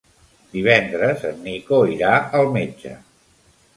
Divendres 0.53 1.27
en 1.31 1.45
Nico 1.49 1.81
irà 1.97 2.11
al 2.41 2.51
metge. 2.57 2.95